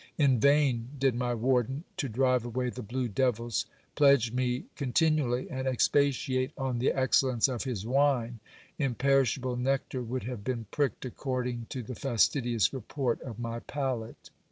In 0.17 0.39
vain 0.39 0.89
did 0.97 1.13
my 1.13 1.35
warden, 1.35 1.83
to 1.97 2.09
drive 2.09 2.43
away 2.43 2.71
the 2.71 2.81
blue 2.81 3.07
devils, 3.07 3.67
pledge 3.93 4.31
me 4.31 4.65
continually, 4.75 5.47
and 5.51 5.67
expatiate 5.67 6.51
on 6.57 6.79
the 6.79 6.89
ex 6.91 7.21
cellence 7.21 7.47
of 7.47 7.65
his 7.65 7.85
wine; 7.85 8.39
imperishable 8.79 9.57
nectar 9.57 10.01
would 10.01 10.23
have 10.23 10.43
been 10.43 10.65
pricked 10.71 11.05
according 11.05 11.67
to 11.69 11.83
the 11.83 11.93
fastidious 11.93 12.73
report 12.73 13.21
of 13.21 13.37
my 13.37 13.59
palate. 13.59 14.31